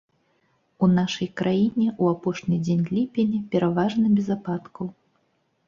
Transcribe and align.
У 0.87 0.87
нашай 0.99 1.29
краіне 1.41 1.85
ў 2.01 2.17
апошні 2.17 2.57
дзень 2.65 2.83
ліпеня 2.95 3.45
пераважна 3.55 4.05
без 4.19 4.27
ападкаў. 4.41 4.93